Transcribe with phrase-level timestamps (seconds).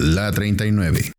[0.00, 1.12] La 39.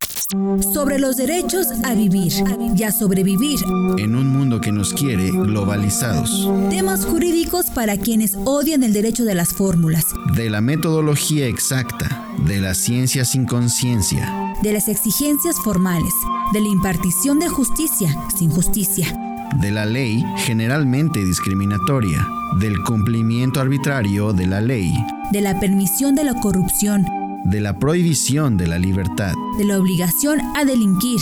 [0.74, 2.32] Sobre los derechos a vivir
[2.76, 3.60] y a sobrevivir.
[3.96, 6.50] En un mundo que nos quiere globalizados.
[6.68, 10.06] Temas jurídicos para quienes odian el derecho de las fórmulas.
[10.34, 12.26] De la metodología exacta.
[12.44, 14.28] De la ciencia sin conciencia.
[14.64, 16.12] De las exigencias formales.
[16.52, 19.16] De la impartición de justicia sin justicia.
[19.60, 22.26] De la ley generalmente discriminatoria.
[22.58, 24.92] Del cumplimiento arbitrario de la ley.
[25.30, 30.40] De la permisión de la corrupción de la prohibición de la libertad, de la obligación
[30.56, 31.20] a delinquir,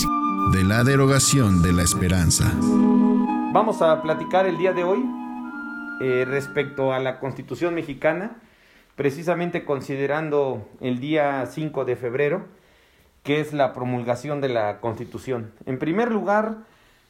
[0.53, 2.53] de la derogación de la esperanza.
[3.53, 5.05] Vamos a platicar el día de hoy
[6.01, 8.37] eh, respecto a la Constitución mexicana,
[8.97, 12.45] precisamente considerando el día 5 de febrero,
[13.23, 15.53] que es la promulgación de la Constitución.
[15.65, 16.59] En primer lugar,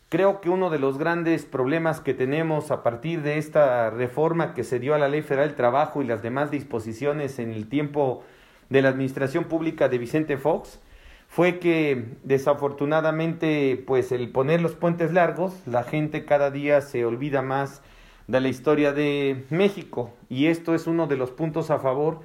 [0.08, 4.64] creo que uno de los grandes problemas que tenemos a partir de esta reforma que
[4.64, 8.24] se dio a la Ley Federal del Trabajo y las demás disposiciones en el tiempo
[8.70, 10.80] de la administración pública de Vicente Fox
[11.28, 17.42] fue que desafortunadamente pues el poner los puentes largos la gente cada día se olvida
[17.42, 17.82] más
[18.26, 20.12] de la historia de México.
[20.28, 22.20] Y esto es uno de los puntos a favor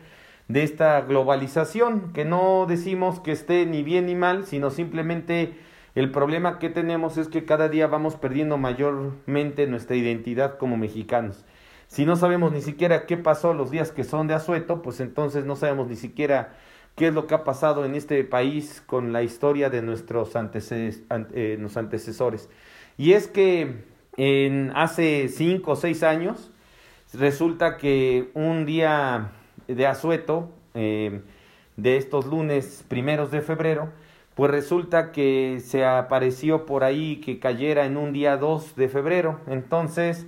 [0.48, 5.56] de esta globalización que no decimos que esté ni bien ni mal sino simplemente
[5.96, 11.44] el problema que tenemos es que cada día vamos perdiendo mayormente nuestra identidad como mexicanos
[11.88, 15.46] si no sabemos ni siquiera qué pasó los días que son de asueto, pues entonces
[15.46, 16.56] no sabemos ni siquiera
[16.96, 21.68] qué es lo que ha pasado en este país con la historia de nuestros eh,
[21.76, 22.50] antecesores.
[22.98, 23.84] Y es que
[24.18, 26.52] en hace cinco o seis años
[27.14, 29.32] resulta que un día
[29.68, 31.22] de asueto, eh,
[31.78, 33.90] de estos lunes primeros de febrero,
[34.36, 39.40] pues resulta que se apareció por ahí que cayera en un día 2 de febrero.
[39.48, 40.28] Entonces,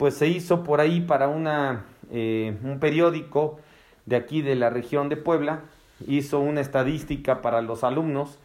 [0.00, 3.58] pues se hizo por ahí para una, eh, un periódico
[4.06, 5.60] de aquí de la región de Puebla,
[6.06, 8.38] hizo una estadística para los alumnos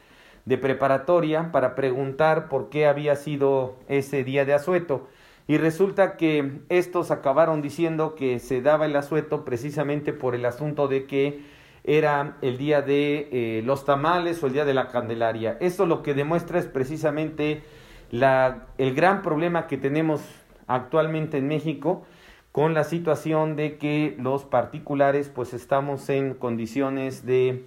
[0.43, 5.07] de preparatoria para preguntar por qué había sido ese día de asueto.
[5.47, 10.89] Y resulta que estos acabaron diciendo que se daba el asueto precisamente por el asunto
[10.89, 11.39] de que
[11.85, 15.55] era el día de eh, los tamales o el día de la Candelaria.
[15.61, 17.63] Eso lo que demuestra es precisamente
[18.11, 20.21] la, el gran problema que tenemos
[20.67, 22.05] actualmente en México
[22.51, 27.65] con la situación de que los particulares pues estamos en condiciones de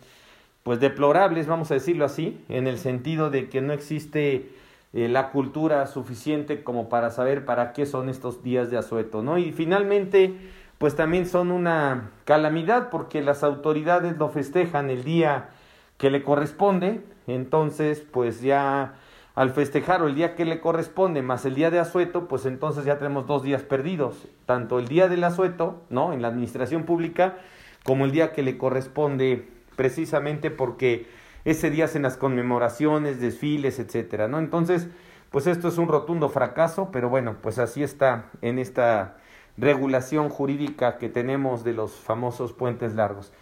[0.62, 4.50] pues deplorables, vamos a decirlo así, en el sentido de que no existe
[4.92, 9.36] eh, la cultura suficiente como para saber para qué son estos días de asueto, ¿no?
[9.36, 10.34] Y finalmente,
[10.78, 15.50] pues también son una calamidad porque las autoridades lo festejan el día
[15.98, 18.94] que le corresponde, entonces pues ya
[19.38, 22.84] al festejar o el día que le corresponde más el día de asueto, pues entonces
[22.84, 26.12] ya tenemos dos días perdidos, tanto el día del asueto, ¿no?
[26.12, 27.36] En la administración pública,
[27.84, 31.06] como el día que le corresponde precisamente porque
[31.44, 34.40] ese día hacen las conmemoraciones, desfiles, etcétera, ¿no?
[34.40, 34.88] Entonces,
[35.30, 39.18] pues esto es un rotundo fracaso, pero bueno, pues así está en esta
[39.56, 43.32] regulación jurídica que tenemos de los famosos puentes largos.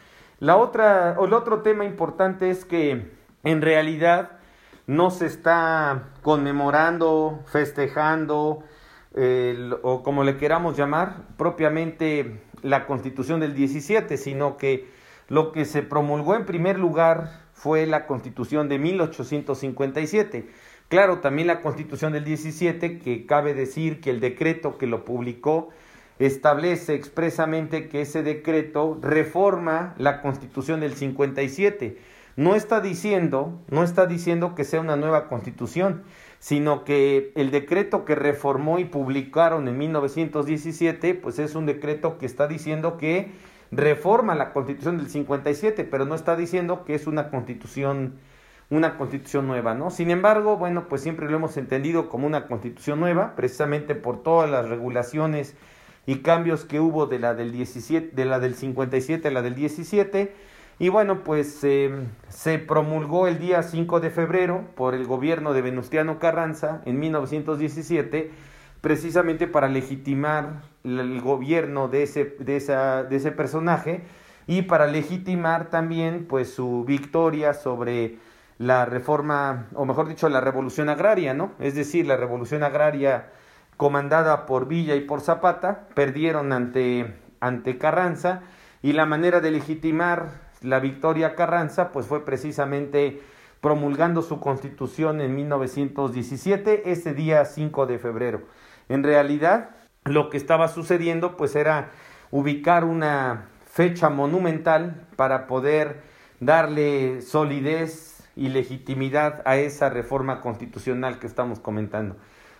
[0.41, 3.13] La otra, o el otro tema importante es que
[3.45, 4.36] en realidad
[4.87, 8.63] no se está conmemorando, festejando,
[9.83, 14.89] o como le queramos llamar, propiamente la constitución del 17, sino que
[15.29, 20.49] lo que se promulgó en primer lugar fue la constitución de 1857.
[20.89, 25.71] Claro, también la constitución del 17, que cabe decir que el decreto que lo publicó
[26.19, 31.99] establece expresamente que ese decreto reforma la constitución del 57
[32.37, 36.03] no está diciendo, no está diciendo que sea una nueva constitución,
[36.39, 42.27] sino que el decreto que reformó y publicaron en 1917, pues es un decreto que
[42.27, 43.33] está diciendo que
[43.71, 48.19] reforma la constitución del 57, pero no está diciendo que es una constitución
[48.69, 49.91] una constitución nueva, ¿no?
[49.91, 54.51] Sin embargo, bueno, pues siempre lo hemos entendido como una constitución nueva, precisamente por todas
[54.51, 55.55] las regulaciones
[56.05, 59.55] y cambios que hubo de la del 17, de la del 57 a la del
[59.55, 60.35] 17
[60.79, 65.63] y bueno, pues em, se promulgó el día 5 de febrero por el gobierno de
[65.63, 68.31] Venustiano Carranza en 1917,
[68.83, 74.03] precisamente para legitimar el gobierno de ese, de esa, de ese personaje
[74.47, 78.19] y para legitimar también pues su victoria sobre
[78.59, 81.53] la reforma, o mejor dicho, la revolución agraria, ¿no?
[81.59, 83.31] Es decir, la revolución agraria
[83.77, 88.43] comandada por Villa y por Zapata, perdieron ante, ante Carranza
[88.83, 93.21] y la manera de legitimar la victoria Carranza, pues fue precisamente
[93.61, 98.43] promulgando su constitución en 1917, ese día 5 de febrero.
[98.89, 99.71] En realidad,
[100.05, 101.91] lo que estaba sucediendo, pues era
[102.31, 106.03] ubicar una fecha monumental para poder
[106.41, 112.17] darle solidez y legitimidad a esa reforma constitucional que estamos comentando.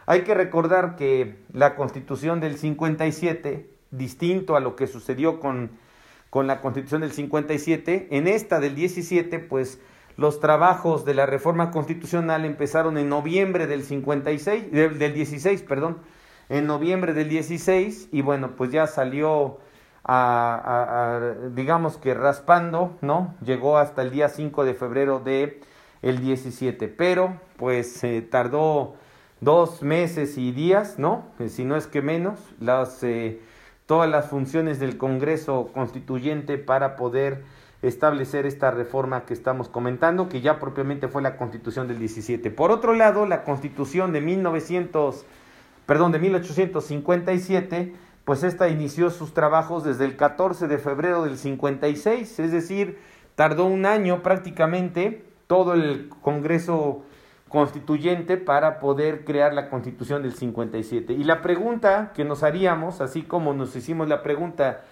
[0.07, 5.73] Hay que recordar que la constitución del 57, distinto a lo que sucedió con,
[6.37, 9.81] con la constitución del 57, en esta del 17, pues
[10.19, 15.97] los trabajos de la reforma constitucional empezaron en noviembre del 56, del 16, perdón,
[16.51, 19.61] en noviembre del 16 y bueno, pues ya salió
[20.05, 21.23] a,
[21.55, 23.35] digamos que raspando, ¿no?
[23.43, 25.63] Llegó hasta el día 5 de febrero de
[26.03, 28.97] el 17, pero pues tardó
[29.41, 31.29] dos meses y días, ¿no?
[31.39, 33.41] Eh, si no es que menos, las, eh,
[33.87, 37.45] todas las funciones del Congreso Constituyente para poder
[37.83, 42.51] establecer esta reforma que estamos comentando, que ya propiamente fue la Constitución del 17.
[42.51, 45.25] Por otro lado, la Constitución de 1900,
[45.87, 47.95] perdón, de 1857,
[48.25, 52.99] pues esta inició sus trabajos desde el 14 de febrero del 56, es decir,
[53.37, 57.05] tardó un año prácticamente todo el Congreso
[57.49, 61.13] constituyente para poder crear la constitución del 57.
[61.13, 64.83] Y la pregunta que nos haríamos, así como nos hicimos la pregunta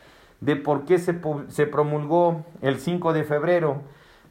[0.41, 1.19] de por qué se,
[1.49, 3.83] se promulgó el 5 de febrero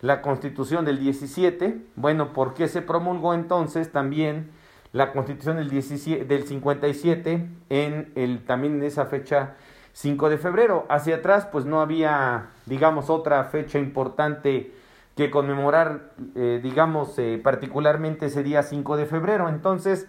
[0.03, 4.51] la constitución del 17, bueno, ¿por qué se promulgó entonces también
[4.91, 9.55] la constitución del, 17, del 57 en el, también en esa fecha
[9.93, 10.85] 5 de febrero?
[10.89, 14.73] Hacia atrás pues no había, digamos, otra fecha importante
[15.15, 19.49] que conmemorar, eh, digamos, eh, particularmente ese día 5 de febrero.
[19.49, 20.07] Entonces,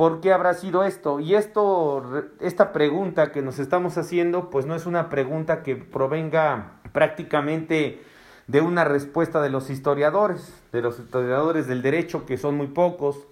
[0.00, 1.20] ¿Por qué habrá sido esto?
[1.20, 6.80] Y esto, esta pregunta que nos estamos haciendo, pues no es una pregunta que provenga
[6.92, 8.00] prácticamente
[8.46, 13.26] de una respuesta de los historiadores, de los historiadores del derecho, que son muy pocos,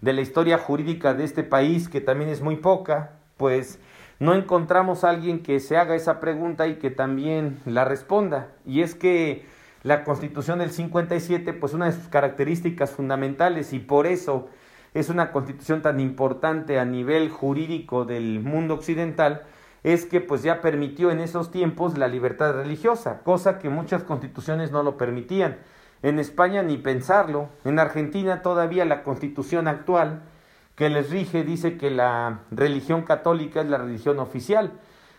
[0.00, 3.78] de la historia jurídica de este país, que también es muy poca, pues
[4.18, 8.48] no encontramos a alguien que se haga esa pregunta y que también la responda.
[8.64, 9.44] Y es que
[9.86, 14.48] la Constitución del 57, pues una de sus características fundamentales, y por eso
[14.94, 19.42] es una constitución tan importante a nivel jurídico del mundo occidental,
[19.84, 24.72] es que pues ya permitió en esos tiempos la libertad religiosa, cosa que muchas constituciones
[24.72, 25.58] no lo permitían.
[26.02, 30.22] En España ni pensarlo, en Argentina todavía la constitución actual
[30.74, 34.72] que les rige dice que la religión católica es la religión oficial.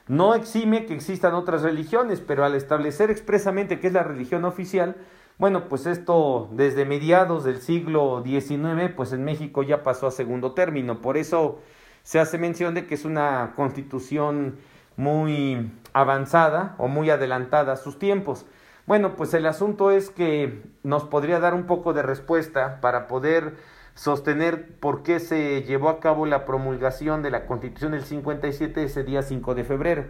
[0.08, 4.96] No exime que existan otras religiones, pero al establecer expresamente que es la religión oficial,
[5.38, 10.54] bueno, pues esto desde mediados del siglo XIX, pues en México ya pasó a segundo
[10.54, 11.02] término.
[11.02, 11.60] Por eso
[12.04, 14.58] se hace mención de que es una constitución
[14.96, 18.46] muy avanzada o muy adelantada a sus tiempos.
[18.88, 23.58] Bueno, pues el asunto es que nos podría dar un poco de respuesta para poder
[23.98, 29.04] sostener por qué se llevó a cabo la promulgación de la Constitución del 57 ese
[29.04, 30.06] día 5 de febrero.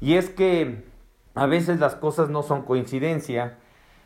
[0.00, 0.84] Y es que
[1.34, 3.56] a veces las cosas no son coincidencia,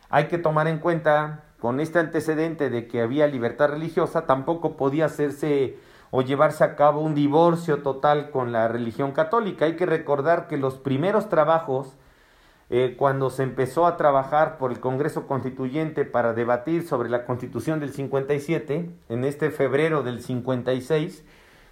[0.09, 5.05] hay que tomar en cuenta, con este antecedente de que había libertad religiosa, tampoco podía
[5.05, 5.75] hacerse
[6.11, 9.65] o llevarse a cabo un divorcio total con la religión católica.
[9.65, 11.97] Hay que recordar que los primeros trabajos,
[12.69, 17.79] eh, cuando se empezó a trabajar por el Congreso Constituyente para debatir sobre la Constitución
[17.79, 21.23] del 57, en este febrero del 56,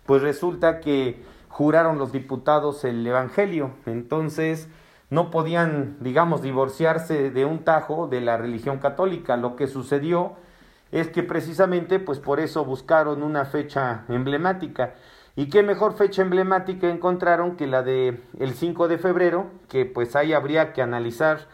[0.05, 3.71] pues resulta que juraron los diputados el Evangelio.
[3.85, 4.69] Entonces,
[5.09, 9.37] no podían, digamos, divorciarse de un tajo de la religión católica.
[9.37, 10.33] Lo que sucedió
[10.91, 14.95] es que precisamente, pues por eso buscaron una fecha emblemática.
[15.37, 20.15] ¿Y qué mejor fecha emblemática encontraron que la de el 5 de febrero, que pues
[20.15, 21.47] ahí habría que analizar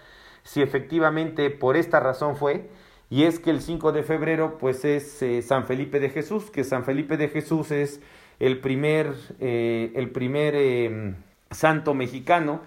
[0.43, 2.69] si efectivamente por esta razón fue,
[3.09, 6.63] y es que el 5 de febrero pues es eh, San Felipe de Jesús, que
[6.63, 8.01] San Felipe de Jesús es
[8.39, 11.15] el primer, eh, el primer eh,
[11.49, 12.61] santo mexicano,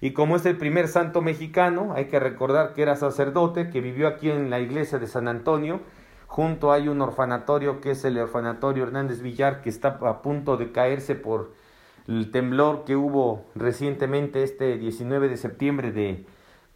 [0.00, 4.08] y como es el primer santo mexicano, hay que recordar que era sacerdote, que vivió
[4.08, 5.80] aquí en la iglesia de San Antonio.
[6.30, 10.70] Junto hay un orfanatorio que es el orfanatorio Hernández Villar, que está a punto de
[10.70, 11.50] caerse por
[12.06, 16.24] el temblor que hubo recientemente este 19 de septiembre de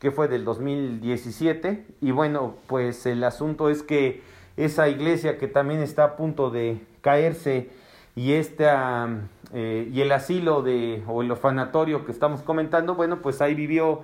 [0.01, 4.23] que fue del 2017 y bueno pues el asunto es que
[4.57, 7.71] esa iglesia que también está a punto de caerse
[8.17, 9.09] y esta
[9.53, 14.03] eh, y el asilo de o el orfanatorio que estamos comentando bueno pues ahí vivió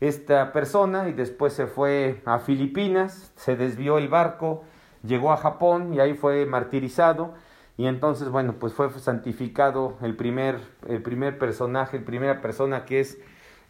[0.00, 4.62] esta persona y después se fue a Filipinas se desvió el barco
[5.02, 7.34] llegó a Japón y ahí fue martirizado.
[7.76, 13.00] Y entonces bueno pues fue santificado el primer el primer personaje la primera persona que
[13.00, 13.18] es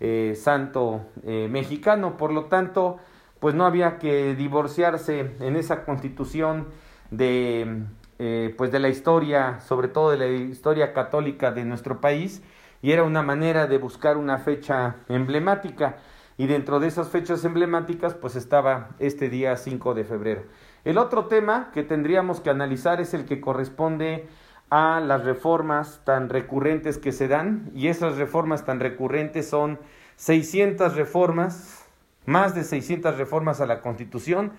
[0.00, 2.16] eh, santo eh, mexicano.
[2.16, 2.98] Por lo tanto
[3.38, 6.68] pues no había que divorciarse en esa constitución
[7.10, 7.84] de
[8.22, 12.42] eh, pues de la historia, sobre todo de la historia católica de nuestro país,
[12.82, 15.96] y era una manera de buscar una fecha emblemática.
[16.40, 20.44] Y dentro de esas fechas emblemáticas pues estaba este día 5 de febrero.
[20.86, 24.26] El otro tema que tendríamos que analizar es el que corresponde
[24.70, 29.80] a las reformas tan recurrentes que se dan y esas reformas tan recurrentes son
[30.16, 31.84] 600 reformas,
[32.24, 34.52] más de 600 reformas a la Constitución,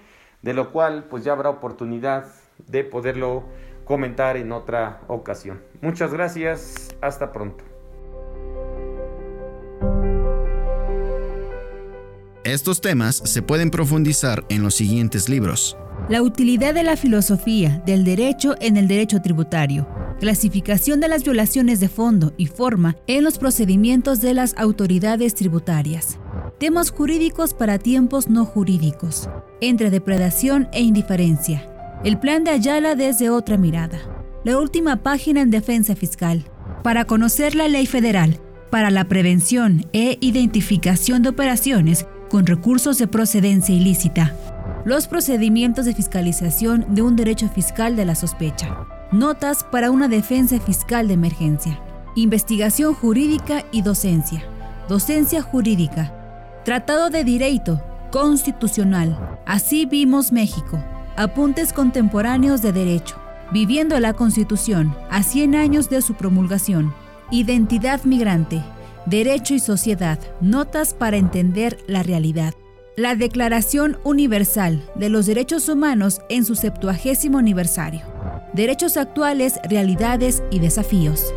[0.43, 2.27] de lo cual pues ya habrá oportunidad
[2.67, 3.45] de poderlo
[3.85, 5.63] comentar en otra ocasión.
[5.81, 7.70] Muchas gracias, hasta pronto.
[12.51, 15.77] Estos temas se pueden profundizar en los siguientes libros.
[16.10, 19.88] La utilidad de la filosofía del derecho en el derecho tributario.
[20.20, 26.20] Clasificación de las violaciones de fondo y forma en los procedimientos de las autoridades tributarias.
[26.60, 29.29] Temas jurídicos para tiempos no jurídicos.
[29.62, 32.01] Entre depredación e indiferencia.
[32.03, 33.98] El plan de Ayala desde otra mirada.
[34.43, 36.43] La última página en defensa fiscal.
[36.84, 38.41] Para conocer la ley federal
[38.72, 44.33] para la prevención e identificación de operaciones con recursos de procedencia ilícita,
[44.85, 50.57] los procedimientos de fiscalización de un derecho fiscal de la sospecha, notas para una defensa
[50.61, 51.77] fiscal de emergencia,
[52.15, 54.45] investigación jurídica y docencia,
[54.88, 56.13] docencia jurídica,
[56.63, 60.81] tratado de derecho constitucional, así vimos México,
[61.17, 63.17] apuntes contemporáneos de derecho,
[63.51, 66.93] viviendo la Constitución a 100 años de su promulgación,
[67.29, 68.63] identidad migrante,
[69.05, 72.53] Derecho y Sociedad, Notas para entender la realidad.
[72.96, 78.01] La Declaración Universal de los Derechos Humanos en su septuagésimo aniversario.
[78.53, 81.34] Derechos actuales, realidades y desafíos.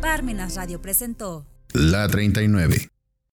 [0.00, 2.90] Parmenas Radio presentó La 39